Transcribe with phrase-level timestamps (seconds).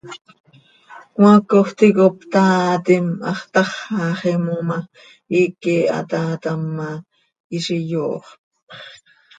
[1.13, 4.77] Cmaacoj ticop taaatim, hax táxaxim oo ma,
[5.37, 6.89] iiqui hataatam ma,
[7.51, 8.39] hizi yooxpx.